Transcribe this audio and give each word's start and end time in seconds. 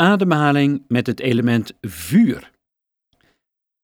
ademhaling 0.00 0.84
met 0.88 1.06
het 1.06 1.20
element 1.20 1.72
vuur. 1.80 2.50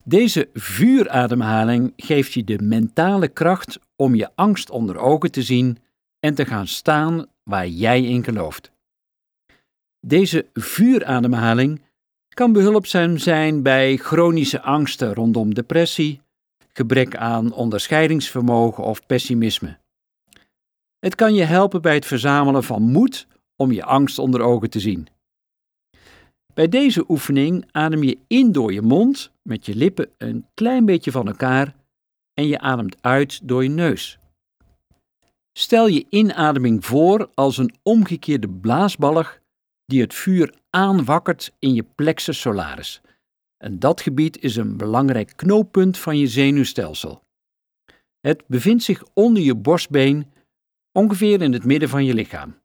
Deze 0.04 0.48
vuurademhaling 0.52 1.92
geeft 1.96 2.32
je 2.32 2.44
de 2.44 2.58
mentale 2.62 3.28
kracht 3.28 3.78
om 3.96 4.14
je 4.14 4.30
angst 4.34 4.70
onder 4.70 4.98
ogen 4.98 5.30
te 5.30 5.42
zien 5.42 5.78
en 6.20 6.34
te 6.34 6.44
gaan 6.44 6.66
staan 6.66 7.26
waar 7.42 7.68
jij 7.68 8.02
in 8.02 8.24
gelooft. 8.24 8.70
Deze 10.00 10.46
vuurademhaling 10.52 11.82
kan 12.28 12.52
behulpzaam 12.52 13.18
zijn 13.18 13.62
bij 13.62 13.96
chronische 13.96 14.62
angsten 14.62 15.14
rondom 15.14 15.54
depressie, 15.54 16.20
gebrek 16.72 17.16
aan 17.16 17.52
onderscheidingsvermogen 17.52 18.84
of 18.84 19.06
pessimisme. 19.06 19.78
Het 20.98 21.14
kan 21.14 21.34
je 21.34 21.44
helpen 21.44 21.82
bij 21.82 21.94
het 21.94 22.06
verzamelen 22.06 22.64
van 22.64 22.82
moed 22.82 23.26
om 23.56 23.72
je 23.72 23.84
angst 23.84 24.18
onder 24.18 24.40
ogen 24.40 24.70
te 24.70 24.80
zien. 24.80 25.08
Bij 26.56 26.68
deze 26.68 27.04
oefening 27.08 27.68
adem 27.70 28.02
je 28.02 28.18
in 28.26 28.52
door 28.52 28.72
je 28.72 28.82
mond 28.82 29.32
met 29.42 29.66
je 29.66 29.74
lippen 29.74 30.10
een 30.18 30.46
klein 30.54 30.84
beetje 30.84 31.10
van 31.10 31.26
elkaar 31.26 31.74
en 32.34 32.46
je 32.46 32.58
ademt 32.58 33.02
uit 33.02 33.48
door 33.48 33.62
je 33.62 33.68
neus. 33.68 34.18
Stel 35.52 35.86
je 35.86 36.06
inademing 36.08 36.84
voor 36.84 37.30
als 37.34 37.58
een 37.58 37.74
omgekeerde 37.82 38.48
blaasballig 38.48 39.40
die 39.84 40.00
het 40.00 40.14
vuur 40.14 40.54
aanwakkert 40.70 41.52
in 41.58 41.74
je 41.74 41.82
plexus 41.82 42.40
solaris. 42.40 43.00
En 43.56 43.78
dat 43.78 44.00
gebied 44.00 44.42
is 44.42 44.56
een 44.56 44.76
belangrijk 44.76 45.32
knooppunt 45.36 45.98
van 45.98 46.18
je 46.18 46.26
zenuwstelsel. 46.26 47.22
Het 48.20 48.42
bevindt 48.46 48.82
zich 48.82 49.04
onder 49.14 49.42
je 49.42 49.54
borstbeen, 49.54 50.32
ongeveer 50.92 51.42
in 51.42 51.52
het 51.52 51.64
midden 51.64 51.88
van 51.88 52.04
je 52.04 52.14
lichaam. 52.14 52.60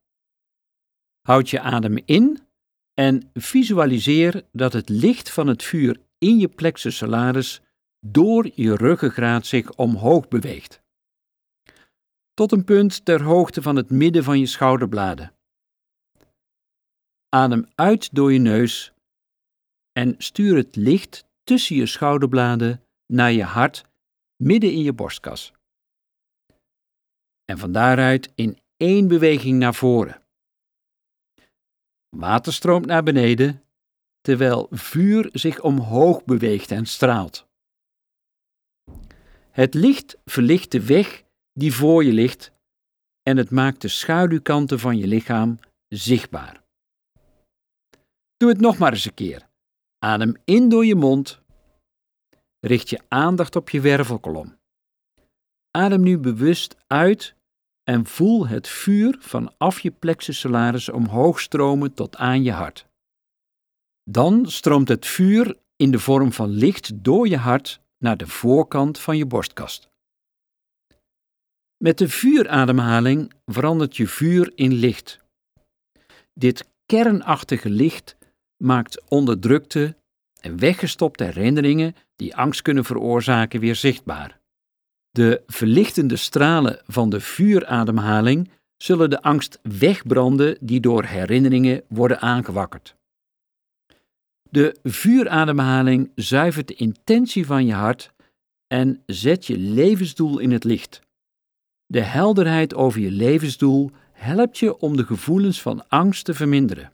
Houd 1.21 1.49
je 1.49 1.59
adem 1.59 1.97
in 2.05 2.49
en 2.93 3.29
visualiseer 3.33 4.43
dat 4.51 4.73
het 4.73 4.89
licht 4.89 5.31
van 5.31 5.47
het 5.47 5.63
vuur 5.63 5.99
in 6.17 6.37
je 6.37 6.47
plexus 6.47 6.97
solaris 6.97 7.61
door 7.99 8.49
je 8.55 8.75
ruggengraat 8.75 9.45
zich 9.45 9.75
omhoog 9.75 10.27
beweegt. 10.27 10.81
Tot 12.33 12.51
een 12.51 12.63
punt 12.63 13.05
ter 13.05 13.23
hoogte 13.23 13.61
van 13.61 13.75
het 13.75 13.89
midden 13.89 14.23
van 14.23 14.39
je 14.39 14.45
schouderbladen. 14.45 15.33
Adem 17.29 17.67
uit 17.75 18.15
door 18.15 18.33
je 18.33 18.39
neus 18.39 18.93
en 19.91 20.15
stuur 20.17 20.55
het 20.55 20.75
licht 20.75 21.25
tussen 21.43 21.75
je 21.75 21.85
schouderbladen 21.85 22.83
naar 23.05 23.31
je 23.31 23.43
hart 23.43 23.85
midden 24.35 24.71
in 24.71 24.81
je 24.81 24.93
borstkas. 24.93 25.53
En 27.45 27.57
van 27.57 27.71
daaruit 27.71 28.31
in 28.35 28.59
één 28.77 29.07
beweging 29.07 29.59
naar 29.59 29.75
voren. 29.75 30.20
Water 32.17 32.53
stroomt 32.53 32.85
naar 32.85 33.03
beneden, 33.03 33.63
terwijl 34.21 34.67
vuur 34.69 35.29
zich 35.33 35.61
omhoog 35.61 36.23
beweegt 36.23 36.71
en 36.71 36.85
straalt. 36.85 37.47
Het 39.51 39.73
licht 39.73 40.17
verlicht 40.25 40.71
de 40.71 40.85
weg 40.85 41.23
die 41.53 41.73
voor 41.73 42.03
je 42.03 42.11
ligt 42.11 42.51
en 43.23 43.37
het 43.37 43.49
maakt 43.49 43.81
de 43.81 43.87
schaduwkanten 43.87 44.79
van 44.79 44.97
je 44.97 45.07
lichaam 45.07 45.59
zichtbaar. 45.87 46.63
Doe 48.37 48.49
het 48.49 48.59
nog 48.59 48.77
maar 48.77 48.91
eens 48.91 49.05
een 49.05 49.13
keer. 49.13 49.49
Adem 49.99 50.35
in 50.45 50.69
door 50.69 50.85
je 50.85 50.95
mond. 50.95 51.41
Richt 52.59 52.89
je 52.89 53.01
aandacht 53.07 53.55
op 53.55 53.69
je 53.69 53.81
wervelkolom. 53.81 54.57
Adem 55.71 56.01
nu 56.01 56.17
bewust 56.17 56.75
uit 56.87 57.35
en 57.83 58.05
voel 58.05 58.47
het 58.47 58.67
vuur 58.67 59.17
vanaf 59.19 59.79
je 59.79 59.91
plexus 59.91 60.39
solaris 60.39 60.89
omhoog 60.89 61.39
stromen 61.39 61.93
tot 61.93 62.15
aan 62.15 62.43
je 62.43 62.51
hart. 62.51 62.85
Dan 64.03 64.45
stroomt 64.49 64.87
het 64.87 65.05
vuur 65.05 65.57
in 65.75 65.91
de 65.91 65.99
vorm 65.99 66.31
van 66.31 66.49
licht 66.49 67.03
door 67.03 67.27
je 67.27 67.37
hart 67.37 67.81
naar 67.97 68.17
de 68.17 68.27
voorkant 68.27 68.99
van 68.99 69.17
je 69.17 69.25
borstkast. 69.25 69.89
Met 71.77 71.97
de 71.97 72.09
vuurademhaling 72.09 73.33
verandert 73.45 73.97
je 73.97 74.07
vuur 74.07 74.51
in 74.55 74.73
licht. 74.73 75.19
Dit 76.33 76.67
kernachtige 76.85 77.69
licht 77.69 78.17
maakt 78.57 79.09
onderdrukte 79.09 79.95
en 80.39 80.59
weggestopte 80.59 81.23
herinneringen 81.23 81.95
die 82.15 82.35
angst 82.35 82.61
kunnen 82.61 82.85
veroorzaken 82.85 83.59
weer 83.59 83.75
zichtbaar. 83.75 84.40
De 85.11 85.43
verlichtende 85.47 86.15
stralen 86.15 86.81
van 86.85 87.09
de 87.09 87.19
vuurademhaling 87.19 88.49
zullen 88.77 89.09
de 89.09 89.21
angst 89.21 89.59
wegbranden 89.61 90.57
die 90.61 90.79
door 90.79 91.03
herinneringen 91.03 91.83
worden 91.87 92.19
aangewakkerd. 92.19 92.95
De 94.49 94.77
vuurademhaling 94.83 96.11
zuivert 96.15 96.67
de 96.67 96.73
intentie 96.73 97.45
van 97.45 97.65
je 97.65 97.73
hart 97.73 98.11
en 98.67 99.03
zet 99.05 99.47
je 99.47 99.57
levensdoel 99.57 100.39
in 100.39 100.51
het 100.51 100.63
licht. 100.63 101.01
De 101.85 102.01
helderheid 102.01 102.73
over 102.73 102.99
je 102.99 103.11
levensdoel 103.11 103.91
helpt 104.11 104.57
je 104.57 104.77
om 104.77 104.97
de 104.97 105.05
gevoelens 105.05 105.61
van 105.61 105.87
angst 105.87 106.25
te 106.25 106.33
verminderen. 106.33 106.93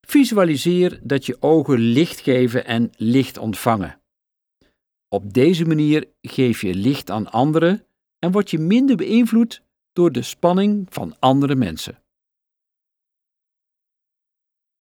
Visualiseer 0.00 1.00
dat 1.02 1.26
je 1.26 1.36
ogen 1.40 1.78
licht 1.78 2.20
geven 2.20 2.64
en 2.64 2.90
licht 2.96 3.38
ontvangen. 3.38 3.99
Op 5.12 5.32
deze 5.32 5.64
manier 5.64 6.08
geef 6.22 6.60
je 6.60 6.74
licht 6.74 7.10
aan 7.10 7.30
anderen 7.30 7.84
en 8.18 8.32
word 8.32 8.50
je 8.50 8.58
minder 8.58 8.96
beïnvloed 8.96 9.62
door 9.92 10.12
de 10.12 10.22
spanning 10.22 10.86
van 10.88 11.16
andere 11.18 11.54
mensen. 11.54 12.02